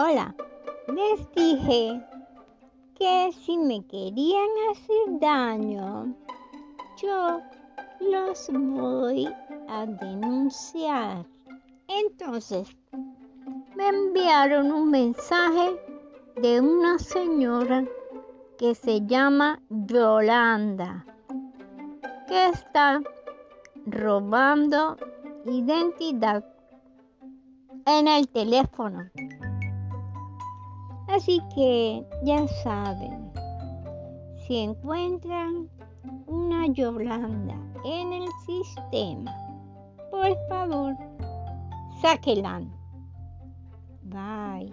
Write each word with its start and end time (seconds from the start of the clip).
Hola, 0.00 0.32
les 0.94 1.28
dije 1.34 2.00
que 2.94 3.32
si 3.32 3.58
me 3.58 3.84
querían 3.84 4.48
hacer 4.70 5.18
daño, 5.18 6.14
yo 7.02 7.40
los 7.98 8.48
voy 8.52 9.28
a 9.66 9.86
denunciar. 9.86 11.26
Entonces, 11.88 12.68
me 13.74 13.88
enviaron 13.88 14.70
un 14.70 14.88
mensaje 14.88 15.76
de 16.36 16.60
una 16.60 17.00
señora 17.00 17.84
que 18.56 18.76
se 18.76 19.04
llama 19.04 19.60
Yolanda, 19.68 21.04
que 22.28 22.50
está 22.50 23.00
robando 23.84 24.96
identidad 25.44 26.44
en 27.84 28.06
el 28.06 28.28
teléfono. 28.28 29.10
Así 31.08 31.40
que 31.54 32.04
ya 32.22 32.46
saben, 32.62 33.32
si 34.46 34.58
encuentran 34.58 35.68
una 36.26 36.66
Yolanda 36.66 37.56
en 37.84 38.12
el 38.12 38.28
sistema, 38.46 39.34
por 40.10 40.36
favor, 40.48 40.94
sáquenla. 42.00 42.62
Bye. 44.02 44.72